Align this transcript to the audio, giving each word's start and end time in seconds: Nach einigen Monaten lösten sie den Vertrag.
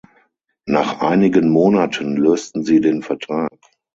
Nach 0.65 1.01
einigen 1.01 1.49
Monaten 1.51 2.15
lösten 2.17 2.63
sie 2.63 2.81
den 2.81 3.03
Vertrag. 3.03 3.51